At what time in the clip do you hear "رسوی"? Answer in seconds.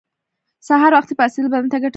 1.87-1.89